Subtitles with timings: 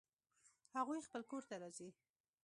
[0.77, 1.89] هغوی خپل کور ته راځي